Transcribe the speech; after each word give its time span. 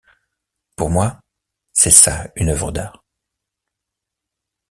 Pour 0.75 0.89
moi, 0.89 1.19
c'est 1.73 1.91
ça 1.91 2.31
une 2.35 2.49
œuvre 2.49 2.71
d'art. 2.71 3.05